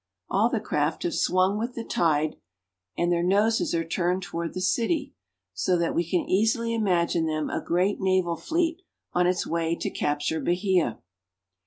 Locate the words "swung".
1.13-1.59